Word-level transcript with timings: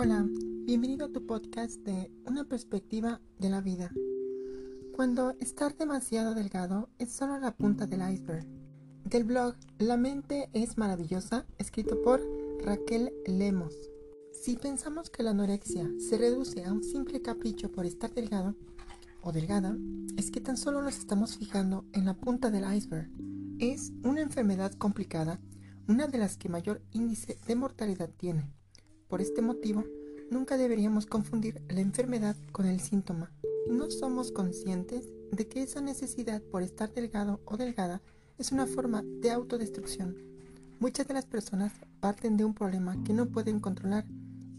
Hola, 0.00 0.24
bienvenido 0.64 1.06
a 1.06 1.08
tu 1.08 1.26
podcast 1.26 1.80
de 1.80 2.12
Una 2.24 2.44
perspectiva 2.44 3.20
de 3.40 3.50
la 3.50 3.60
vida. 3.60 3.90
Cuando 4.94 5.34
estar 5.40 5.76
demasiado 5.76 6.36
delgado 6.36 6.88
es 7.00 7.10
solo 7.10 7.36
la 7.40 7.56
punta 7.56 7.84
del 7.88 8.08
iceberg. 8.08 8.46
Del 9.04 9.24
blog 9.24 9.56
La 9.78 9.96
mente 9.96 10.50
es 10.52 10.78
maravillosa, 10.78 11.46
escrito 11.58 12.00
por 12.00 12.22
Raquel 12.64 13.12
Lemos. 13.26 13.74
Si 14.32 14.56
pensamos 14.56 15.10
que 15.10 15.24
la 15.24 15.30
anorexia 15.30 15.90
se 15.98 16.16
reduce 16.16 16.64
a 16.64 16.72
un 16.72 16.84
simple 16.84 17.20
capricho 17.20 17.72
por 17.72 17.84
estar 17.84 18.14
delgado 18.14 18.54
o 19.22 19.32
delgada, 19.32 19.76
es 20.16 20.30
que 20.30 20.40
tan 20.40 20.56
solo 20.56 20.80
nos 20.80 20.96
estamos 20.96 21.36
fijando 21.36 21.84
en 21.92 22.04
la 22.04 22.14
punta 22.14 22.52
del 22.52 22.72
iceberg. 22.72 23.10
Es 23.58 23.90
una 24.04 24.20
enfermedad 24.20 24.70
complicada, 24.74 25.40
una 25.88 26.06
de 26.06 26.18
las 26.18 26.36
que 26.36 26.48
mayor 26.48 26.82
índice 26.92 27.36
de 27.48 27.56
mortalidad 27.56 28.10
tiene. 28.16 28.48
Por 29.08 29.22
este 29.22 29.40
motivo, 29.40 29.84
nunca 30.30 30.56
deberíamos 30.56 31.06
confundir 31.06 31.62
la 31.68 31.80
enfermedad 31.80 32.36
con 32.52 32.66
el 32.66 32.80
síntoma. 32.80 33.30
No 33.70 33.90
somos 33.90 34.32
conscientes 34.32 35.08
de 35.32 35.46
que 35.46 35.62
esa 35.62 35.80
necesidad 35.80 36.42
por 36.42 36.62
estar 36.62 36.92
delgado 36.92 37.40
o 37.44 37.56
delgada 37.56 38.02
es 38.38 38.52
una 38.52 38.66
forma 38.66 39.02
de 39.20 39.30
autodestrucción. 39.30 40.16
Muchas 40.80 41.08
de 41.08 41.14
las 41.14 41.26
personas 41.26 41.72
parten 42.00 42.36
de 42.36 42.44
un 42.44 42.54
problema 42.54 43.02
que 43.04 43.12
no 43.12 43.26
pueden 43.26 43.58
controlar, 43.58 44.06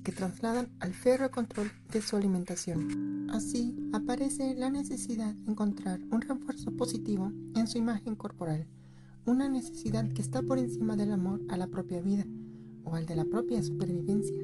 que 0.03 0.11
trasladan 0.11 0.69
al 0.79 0.93
ferro 0.93 1.31
control 1.31 1.71
de 1.91 2.01
su 2.01 2.15
alimentación. 2.17 3.29
Así 3.31 3.75
aparece 3.93 4.55
la 4.55 4.69
necesidad 4.69 5.33
de 5.33 5.51
encontrar 5.51 5.99
un 6.11 6.21
refuerzo 6.21 6.71
positivo 6.71 7.31
en 7.55 7.67
su 7.67 7.77
imagen 7.77 8.15
corporal, 8.15 8.67
una 9.25 9.47
necesidad 9.47 10.11
que 10.11 10.21
está 10.21 10.41
por 10.41 10.59
encima 10.59 10.95
del 10.95 11.11
amor 11.11 11.41
a 11.49 11.57
la 11.57 11.67
propia 11.67 12.01
vida 12.01 12.25
o 12.83 12.95
al 12.95 13.05
de 13.05 13.15
la 13.15 13.25
propia 13.25 13.61
supervivencia. 13.63 14.37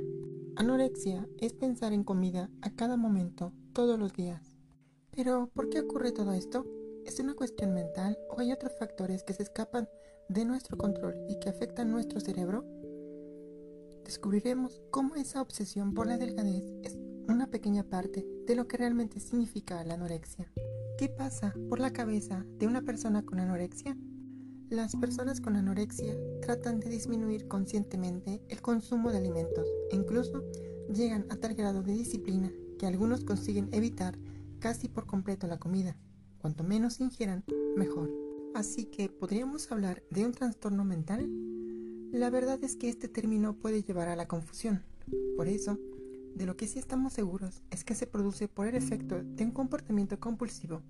Anorexia 0.58 1.27
es 1.40 1.52
pensar 1.52 1.91
en 1.91 2.05
comida 2.05 2.49
a 2.62 2.74
cada 2.74 2.96
momento, 2.96 3.52
todos 3.74 3.99
los 3.99 4.13
días. 4.13 4.55
Pero, 5.12 5.52
¿por 5.54 5.70
qué 5.70 5.82
ocurre 5.82 6.13
todo 6.13 6.32
esto? 6.32 6.66
¿Es 7.05 7.20
una 7.20 7.34
cuestión 7.34 7.74
mental 7.74 8.18
o 8.30 8.40
hay 8.40 8.54
otros 8.54 8.71
factores 8.80 9.24
que 9.24 9.34
se 9.34 9.43
escapan 9.43 9.90
de 10.30 10.46
nuestro 10.46 10.77
control 10.77 11.15
y 11.27 11.40
que 11.40 11.49
afectan 11.49 11.91
nuestro 11.91 12.21
cerebro? 12.21 12.63
Descubriremos 14.05 14.82
cómo 14.91 15.15
esa 15.15 15.41
obsesión 15.41 15.93
por 15.93 16.07
la 16.07 16.18
delgadez 16.18 16.63
es 16.84 16.98
una 17.27 17.48
pequeña 17.48 17.84
parte 17.84 18.26
de 18.48 18.55
lo 18.55 18.65
que 18.65 18.77
realmente 18.77 19.20
significa 19.20 19.84
la 19.84 19.96
anorexia. 19.96 20.54
¿Qué 20.98 21.10
pasa 21.10 21.54
por 21.68 21.82
la 21.82 21.91
cabeza 21.91 22.46
de 22.58 22.68
una 22.68 22.82
persona 22.82 23.26
con 23.26 23.41
anorexia? 23.41 23.98
Las 24.76 24.93
personas 24.98 25.40
con 25.40 25.55
anorexia 25.55 26.18
tratan 26.41 26.81
de 26.81 26.90
disminuir 26.90 27.48
conscientemente 27.48 28.41
el 28.49 28.62
consumo 28.62 29.09
de 29.09 29.20
alimentos 29.20 29.65
e 29.90 29.95
incluso 29.95 30.43
llegan 30.93 31.26
a 31.29 31.37
tal 31.37 31.55
grado 31.55 31.81
de 31.81 31.93
disciplina 31.93 32.51
que 32.77 32.85
algunos 32.85 33.23
consiguen 33.23 33.70
evitar 33.71 34.18
casi 34.59 34.90
por 34.90 35.05
completo 35.05 35.48
la 35.48 35.59
comida. 35.59 35.96
Cuanto 36.40 36.65
menos 36.65 36.99
ingieran, 36.99 37.46
mejor. 37.77 38.12
Así 38.53 38.84
que, 38.84 39.07
¿podríamos 39.07 39.71
hablar 39.71 40.03
de 40.09 40.26
un 40.26 40.34
trastorno 40.34 40.84
mental? 40.84 41.26
La 42.12 42.29
verdad 42.29 42.62
es 42.62 42.76
que 42.76 42.90
este 42.90 43.07
término 43.07 43.55
puede 43.55 43.81
llevar 43.81 44.09
a 44.09 44.18
la 44.18 44.27
confusión. 44.27 44.84
Por 45.37 45.48
eso, 45.48 45.79
de 46.35 46.46
lo 46.46 46.57
que 46.57 46.68
sí 46.68 46.79
estamos 46.79 47.13
seguros 47.13 47.63
es 47.71 47.85
que 47.85 47.96
se 47.96 48.07
produce 48.07 48.49
por 48.49 48.68
el 48.68 48.76
efecto 48.76 49.23
de 49.23 49.46
un 49.46 49.51
comportamiento 49.51 50.20
compulsivo 50.20 50.81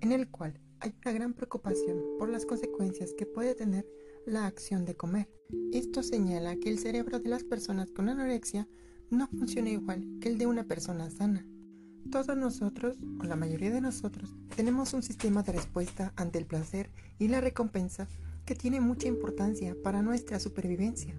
en 0.00 0.12
el 0.12 0.28
cual 0.28 0.60
hay 0.82 0.92
una 1.04 1.12
gran 1.12 1.32
preocupación 1.32 2.02
por 2.18 2.28
las 2.28 2.44
consecuencias 2.44 3.14
que 3.16 3.24
puede 3.24 3.54
tener 3.54 3.86
la 4.26 4.46
acción 4.46 4.84
de 4.84 4.96
comer. 4.96 5.30
Esto 5.72 6.02
señala 6.02 6.56
que 6.56 6.70
el 6.70 6.78
cerebro 6.80 7.20
de 7.20 7.28
las 7.28 7.44
personas 7.44 7.92
con 7.92 8.08
anorexia 8.08 8.68
no 9.08 9.28
funciona 9.28 9.70
igual 9.70 10.04
que 10.20 10.28
el 10.28 10.38
de 10.38 10.46
una 10.46 10.64
persona 10.64 11.08
sana. 11.08 11.46
Todos 12.10 12.36
nosotros, 12.36 12.96
o 13.20 13.24
la 13.24 13.36
mayoría 13.36 13.70
de 13.70 13.80
nosotros, 13.80 14.34
tenemos 14.56 14.92
un 14.92 15.04
sistema 15.04 15.44
de 15.44 15.52
respuesta 15.52 16.12
ante 16.16 16.38
el 16.38 16.46
placer 16.46 16.90
y 17.20 17.28
la 17.28 17.40
recompensa 17.40 18.08
que 18.44 18.56
tiene 18.56 18.80
mucha 18.80 19.06
importancia 19.06 19.76
para 19.84 20.02
nuestra 20.02 20.40
supervivencia. 20.40 21.14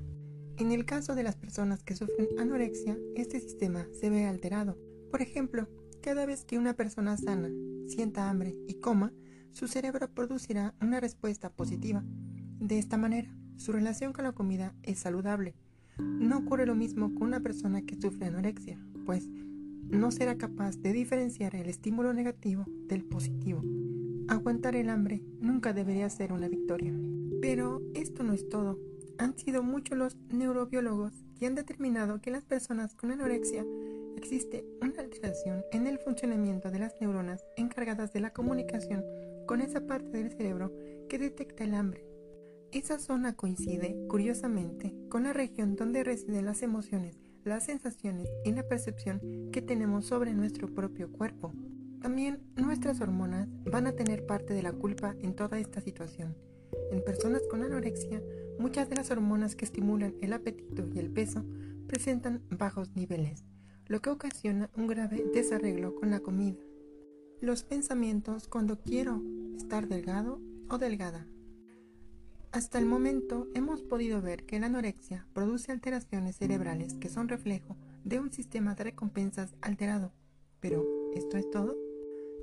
En 0.58 0.74
el 0.74 0.84
caso 0.84 1.16
de 1.16 1.24
las 1.24 1.38
personas 1.38 1.84
que 1.84 1.96
sufren 1.96 2.28
anorexia, 2.38 2.98
este 3.16 3.40
sistema 3.40 3.88
se 3.94 4.10
ve 4.10 4.26
alterado. 4.26 4.78
Por 5.10 5.22
ejemplo, 5.22 5.70
cada 6.02 6.26
vez 6.26 6.44
que 6.44 6.58
una 6.58 6.74
persona 6.74 7.16
sana 7.16 7.50
sienta 7.88 8.30
hambre 8.30 8.58
y 8.68 8.76
coma, 8.82 9.14
su 9.54 9.68
cerebro 9.68 10.10
producirá 10.10 10.74
una 10.82 11.00
respuesta 11.00 11.50
positiva. 11.50 12.04
De 12.60 12.80
esta 12.80 12.98
manera, 12.98 13.34
su 13.56 13.72
relación 13.72 14.12
con 14.12 14.26
la 14.26 14.34
comida 14.34 14.74
es 14.84 15.00
saludable. 15.00 15.54
No 16.00 16.40
ocurre 16.40 16.66
lo 16.66 16.76
mismo 16.76 17.14
con 17.14 17.28
una 17.28 17.40
persona 17.40 17.84
que 17.84 17.96
sufre 17.96 18.26
anorexia, 18.26 18.80
pues 19.06 19.30
no 19.90 20.12
será 20.12 20.38
capaz 20.38 20.78
de 20.78 20.92
diferenciar 20.92 21.56
el 21.56 21.70
estímulo 21.70 22.14
negativo 22.14 22.66
del 22.88 23.04
positivo. 23.04 23.62
Aguantar 24.28 24.76
el 24.76 24.90
hambre 24.90 25.22
nunca 25.40 25.72
debería 25.72 26.10
ser 26.10 26.34
una 26.34 26.48
victoria. 26.48 26.94
Pero 27.42 27.82
esto 27.94 28.24
no 28.24 28.34
es 28.34 28.50
todo. 28.50 28.80
Han 29.20 29.38
sido 29.38 29.62
muchos 29.62 29.98
los 29.98 30.18
neurobiólogos 30.30 31.14
que 31.38 31.46
han 31.46 31.54
determinado 31.54 32.22
que 32.22 32.32
las 32.32 32.46
personas 32.46 32.96
con 32.96 33.12
anorexia 33.12 33.64
existe 34.18 34.66
una 34.82 35.02
alteración 35.02 35.62
en 35.72 35.86
el 35.86 36.00
funcionamiento 36.00 36.72
de 36.72 36.80
las 36.80 36.94
neuronas 37.00 37.44
encargadas 37.58 38.14
de 38.14 38.22
la 38.22 38.32
comunicación 38.32 39.04
con 39.46 39.62
esa 39.62 39.86
parte 39.86 40.18
del 40.18 40.32
cerebro 40.32 40.74
que 41.10 41.20
detecta 41.20 41.64
el 41.64 41.74
hambre. 41.74 42.06
Esa 42.72 42.98
zona 42.98 43.36
coincide, 43.36 43.96
curiosamente, 44.08 44.96
con 45.10 45.24
la 45.24 45.34
región 45.34 45.76
donde 45.76 46.04
residen 46.04 46.46
las 46.46 46.64
emociones, 46.64 47.20
las 47.44 47.66
sensaciones 47.66 48.30
y 48.44 48.52
la 48.52 48.68
percepción 48.68 49.50
que 49.52 49.62
tenemos 49.62 50.06
sobre 50.06 50.34
nuestro 50.34 50.68
propio 50.68 51.12
cuerpo. 51.12 51.54
También 52.02 52.42
nuestras 52.56 53.00
hormonas 53.00 53.48
van 53.66 53.88
a 53.88 53.94
tener 53.94 54.26
parte 54.26 54.54
de 54.54 54.64
la 54.64 54.74
culpa 54.74 55.16
en 55.20 55.36
toda 55.36 55.60
esta 55.60 55.82
situación. 55.82 56.36
En 56.92 57.04
personas 57.04 57.44
con 57.50 57.64
anorexia, 57.64 58.22
muchas 58.60 58.90
de 58.90 58.96
las 58.96 59.12
hormonas 59.12 59.56
que 59.56 59.66
estimulan 59.66 60.16
el 60.22 60.34
apetito 60.34 60.88
y 60.94 61.00
el 61.00 61.12
peso 61.12 61.46
presentan 61.88 62.42
bajos 62.50 62.96
niveles, 62.96 63.46
lo 63.86 64.02
que 64.02 64.10
ocasiona 64.10 64.72
un 64.76 64.88
grave 64.88 65.24
desarreglo 65.34 65.94
con 65.96 66.10
la 66.10 66.22
comida 66.22 66.58
los 67.44 67.66
pensamientos 67.66 68.48
cuando 68.48 68.80
quiero 68.80 69.22
estar 69.58 69.88
delgado 69.88 70.42
o 70.70 70.78
delgada. 70.78 71.28
Hasta 72.52 72.78
el 72.78 72.86
momento 72.86 73.48
hemos 73.56 73.82
podido 73.82 74.22
ver 74.22 74.46
que 74.46 74.60
la 74.60 74.68
anorexia 74.68 75.26
produce 75.34 75.72
alteraciones 75.72 76.36
cerebrales 76.36 76.94
que 76.96 77.10
son 77.10 77.28
reflejo 77.28 77.76
de 78.04 78.20
un 78.20 78.32
sistema 78.32 78.76
de 78.76 78.84
recompensas 78.84 79.56
alterado. 79.62 80.14
Pero, 80.60 80.86
¿esto 81.16 81.38
es 81.38 81.50
todo? 81.50 81.76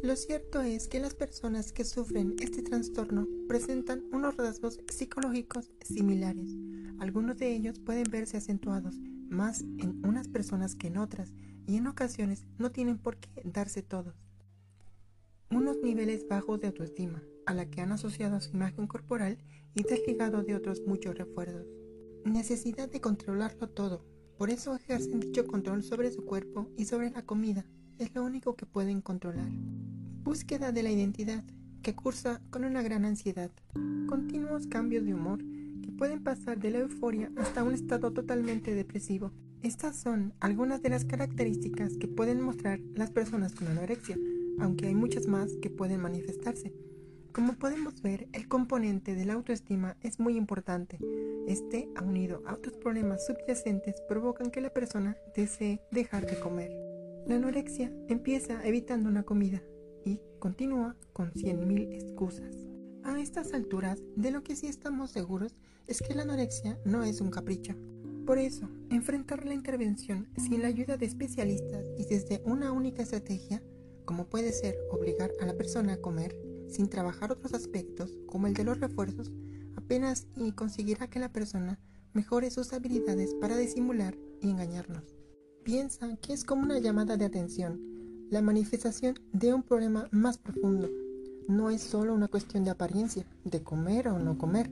Lo 0.03 0.17
cierto 0.17 0.63
es 0.63 0.89
que 0.89 0.99
las 0.99 1.15
personas 1.15 1.73
que 1.73 1.85
sufren 1.85 2.35
este 2.41 2.63
trastorno 2.63 3.29
presentan 3.47 4.03
unos 4.13 4.37
rasgos 4.37 4.81
psicológicos 4.89 5.71
similares. 5.85 6.57
Algunos 6.99 7.37
de 7.39 7.55
ellos 7.55 7.79
pueden 7.79 8.11
verse 8.11 8.39
acentuados 8.39 8.97
más 9.29 9.61
en 9.61 10.05
unas 10.05 10.27
personas 10.27 10.75
que 10.75 10.89
en 10.89 10.97
otras 10.97 11.35
y 11.67 11.77
en 11.77 11.87
ocasiones 11.87 12.47
no 12.59 12.73
tienen 12.73 12.99
por 12.99 13.19
qué 13.19 13.31
darse 13.45 13.83
todos 13.83 14.30
unos 15.51 15.79
niveles 15.83 16.29
bajos 16.29 16.61
de 16.61 16.69
autoestima, 16.69 17.23
a 17.45 17.55
la 17.55 17.69
que 17.69 17.81
han 17.81 17.91
asociado 17.91 18.41
su 18.41 18.57
imagen 18.57 18.87
corporal 18.87 19.39
y 19.75 19.83
desligado 19.83 20.43
de 20.43 20.55
otros 20.55 20.83
muchos 20.87 21.17
recuerdos. 21.17 21.67
Necesidad 22.25 22.89
de 22.89 23.01
controlarlo 23.01 23.69
todo, 23.69 24.05
por 24.39 24.51
eso 24.51 24.75
ejercen 24.75 25.21
dicho 25.21 25.47
control 25.47 25.83
sobre 25.83 26.13
su 26.13 26.25
cuerpo 26.25 26.69
y 26.77 26.85
sobre 26.85 27.11
la 27.11 27.23
comida, 27.23 27.67
es 27.99 28.15
lo 28.15 28.25
único 28.25 28.55
que 28.55 28.65
pueden 28.65 29.01
controlar. 29.01 29.51
Búsqueda 30.23 30.71
de 30.71 30.83
la 30.83 30.91
identidad, 30.91 31.45
que 31.83 31.95
cursa 31.95 32.41
con 32.51 32.65
una 32.65 32.83
gran 32.83 33.05
ansiedad, 33.05 33.51
continuos 34.07 34.67
cambios 34.67 35.05
de 35.05 35.15
humor 35.15 35.41
que 35.83 35.91
pueden 35.91 36.23
pasar 36.23 36.61
de 36.61 36.71
la 36.71 36.79
euforia 36.79 37.33
hasta 37.37 37.65
un 37.65 37.75
estado 37.75 38.13
totalmente 38.13 38.75
depresivo. 38.75 39.33
Estas 39.63 39.97
son 39.97 40.33
algunas 40.41 40.81
de 40.83 40.91
las 40.91 41.05
características 41.05 41.97
que 41.97 42.09
pueden 42.09 42.41
mostrar 42.41 42.81
las 42.95 43.11
personas 43.11 43.55
con 43.55 43.69
anorexia, 43.69 44.17
aunque 44.61 44.87
hay 44.87 44.95
muchas 44.95 45.27
más 45.27 45.57
que 45.61 45.71
pueden 45.71 46.01
manifestarse. 46.01 46.73
Como 47.33 47.55
podemos 47.55 48.03
ver, 48.03 48.29
el 48.33 48.49
componente 48.49 49.15
de 49.15 49.25
la 49.25 49.35
autoestima 49.35 49.97
es 50.03 50.19
muy 50.19 50.37
importante. 50.37 50.99
Este, 51.47 51.89
unido 52.05 52.43
a 52.45 52.55
otros 52.55 52.77
problemas 52.77 53.25
subyacentes, 53.27 54.01
provocan 54.09 54.51
que 54.51 54.61
la 54.61 54.71
persona 54.71 55.17
desee 55.37 55.81
dejar 55.93 56.27
de 56.27 56.41
comer. 56.41 56.71
La 57.27 57.37
anorexia 57.37 57.93
empieza 58.09 58.67
evitando 58.67 59.09
una 59.09 59.23
comida 59.23 59.63
y 60.05 60.21
continúa 60.39 60.97
con 61.13 61.33
100.000 61.33 61.93
excusas. 61.95 62.57
A 63.05 63.21
estas 63.21 63.55
alturas, 63.55 64.03
de 64.17 64.31
lo 64.31 64.43
que 64.43 64.57
sí 64.57 64.67
estamos 64.67 65.11
seguros 65.11 65.55
es 65.87 66.01
que 66.01 66.15
la 66.15 66.23
anorexia 66.23 66.79
no 66.85 67.05
es 67.05 67.21
un 67.21 67.31
capricho. 67.31 67.75
Por 68.27 68.39
eso, 68.39 68.69
enfrentar 68.91 69.45
la 69.45 69.55
intervención 69.55 70.29
sin 70.37 70.63
la 70.63 70.69
ayuda 70.69 70.97
de 70.97 71.07
especialistas 71.07 71.87
y 71.97 72.05
desde 72.05 72.43
una 72.45 72.73
única 72.73 73.03
estrategia 73.03 73.63
como 74.05 74.27
puede 74.27 74.53
ser 74.53 74.77
obligar 74.91 75.31
a 75.41 75.47
la 75.47 75.55
persona 75.55 75.95
a 75.95 76.01
comer 76.01 76.37
sin 76.69 76.89
trabajar 76.89 77.33
otros 77.33 77.55
aspectos 77.55 78.17
como 78.27 78.47
el 78.47 78.55
de 78.55 78.65
los 78.65 78.81
refuerzos, 78.81 79.33
apenas 79.77 80.27
y 80.37 80.53
conseguirá 80.53 81.09
que 81.09 81.19
la 81.19 81.33
persona 81.33 81.79
mejore 82.13 82.51
sus 82.51 82.73
habilidades 82.73 83.35
para 83.35 83.57
disimular 83.57 84.17
y 84.41 84.51
engañarnos. 84.51 85.17
Piensa 85.65 86.17
que 86.17 86.33
es 86.33 86.45
como 86.45 86.63
una 86.63 86.79
llamada 86.79 87.17
de 87.17 87.25
atención, 87.25 87.81
la 88.31 88.43
manifestación 88.43 89.19
de 89.33 89.53
un 89.53 89.63
problema 89.63 90.09
más 90.11 90.39
profundo. 90.39 90.89
No 91.49 91.71
es 91.71 91.83
solo 91.83 92.15
una 92.15 92.29
cuestión 92.29 92.65
de 92.65 92.71
apariencia, 92.71 93.27
de 93.45 93.63
comer 93.63 94.09
o 94.09 94.19
no 94.19 94.39
comer. 94.39 94.71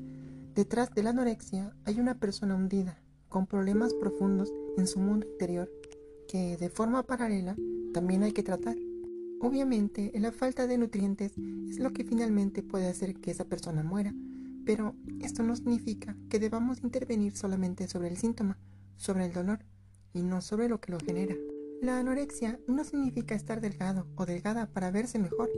Detrás 0.55 0.95
de 0.95 1.03
la 1.03 1.11
anorexia 1.11 1.77
hay 1.85 2.01
una 2.01 2.19
persona 2.19 2.55
hundida, 2.55 3.03
con 3.29 3.47
problemas 3.47 3.95
profundos 3.95 4.53
en 4.77 4.87
su 4.87 5.01
mundo 5.01 5.27
interior, 5.27 5.71
que 6.29 6.57
de 6.57 6.71
forma 6.71 7.03
paralela 7.03 7.57
también 7.93 8.23
hay 8.23 8.33
que 8.33 8.43
tratar. 8.43 8.77
Obviamente, 9.41 10.13
la 10.17 10.33
falta 10.33 10.67
de 10.67 10.79
nutrientes 10.79 11.33
es 11.69 11.79
lo 11.79 11.93
que 11.93 12.05
finalmente 12.05 12.63
puede 12.63 12.89
hacer 12.89 13.15
que 13.15 13.31
esa 13.31 13.45
persona 13.45 13.83
muera, 13.83 14.15
pero 14.65 14.95
esto 15.21 15.43
no 15.43 15.55
significa 15.55 16.17
que 16.29 16.39
debamos 16.39 16.83
intervenir 16.83 17.37
solamente 17.37 17.89
sobre 17.89 18.09
el 18.09 18.17
síntoma, 18.17 18.59
sobre 18.97 19.27
el 19.27 19.33
dolor, 19.33 19.61
y 20.13 20.23
no 20.23 20.41
sobre 20.41 20.69
lo 20.69 20.81
que 20.81 20.93
lo 20.93 20.99
genera. 20.99 21.37
La 21.81 21.99
anorexia 21.99 22.59
no 22.67 22.83
significa 22.83 23.35
estar 23.35 23.61
delgado 23.61 24.07
o 24.17 24.27
delgada 24.27 24.67
para 24.67 24.91
verse 24.91 25.19
mejor. 25.19 25.49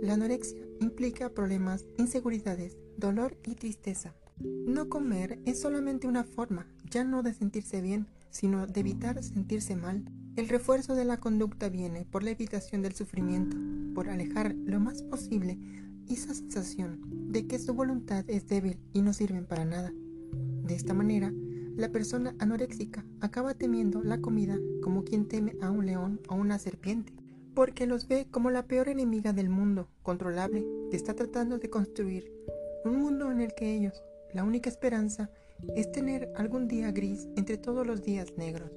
La 0.00 0.14
anorexia 0.14 0.58
implica 0.80 1.28
problemas, 1.30 1.84
inseguridades, 1.98 2.76
dolor 2.96 3.36
y 3.44 3.54
tristeza. 3.54 4.14
No 4.38 4.88
comer 4.88 5.38
es 5.44 5.60
solamente 5.60 6.06
una 6.06 6.24
forma, 6.24 6.66
ya 6.90 7.04
no 7.04 7.22
de 7.22 7.34
sentirse 7.34 7.80
bien, 7.80 8.06
sino 8.30 8.66
de 8.66 8.80
evitar 8.80 9.22
sentirse 9.22 9.76
mal. 9.76 10.04
El 10.36 10.50
refuerzo 10.50 10.94
de 10.94 11.06
la 11.06 11.16
conducta 11.16 11.70
viene 11.70 12.04
por 12.04 12.22
la 12.22 12.28
evitación 12.28 12.82
del 12.82 12.92
sufrimiento, 12.92 13.56
por 13.94 14.10
alejar 14.10 14.54
lo 14.54 14.78
más 14.78 15.02
posible 15.02 15.58
esa 16.10 16.34
sensación 16.34 17.00
de 17.32 17.46
que 17.46 17.58
su 17.58 17.72
voluntad 17.72 18.22
es 18.28 18.46
débil 18.46 18.78
y 18.92 19.00
no 19.00 19.14
sirven 19.14 19.46
para 19.46 19.64
nada. 19.64 19.94
De 20.62 20.74
esta 20.74 20.92
manera, 20.92 21.32
la 21.74 21.90
persona 21.90 22.34
anoréxica 22.38 23.02
acaba 23.22 23.54
temiendo 23.54 24.02
la 24.02 24.20
comida 24.20 24.58
como 24.82 25.04
quien 25.04 25.26
teme 25.26 25.56
a 25.62 25.70
un 25.70 25.86
león 25.86 26.20
o 26.28 26.34
una 26.34 26.58
serpiente, 26.58 27.14
porque 27.54 27.86
los 27.86 28.06
ve 28.06 28.26
como 28.30 28.50
la 28.50 28.66
peor 28.66 28.90
enemiga 28.90 29.32
del 29.32 29.48
mundo 29.48 29.88
controlable 30.02 30.66
que 30.90 30.98
está 30.98 31.14
tratando 31.14 31.58
de 31.58 31.70
construir, 31.70 32.30
un 32.84 33.00
mundo 33.00 33.32
en 33.32 33.40
el 33.40 33.54
que 33.54 33.74
ellos, 33.74 34.02
la 34.34 34.44
única 34.44 34.68
esperanza, 34.68 35.30
es 35.74 35.90
tener 35.90 36.30
algún 36.36 36.68
día 36.68 36.92
gris 36.92 37.26
entre 37.36 37.56
todos 37.56 37.86
los 37.86 38.02
días 38.02 38.34
negros. 38.36 38.70